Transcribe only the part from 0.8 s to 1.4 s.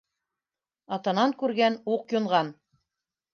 Атанан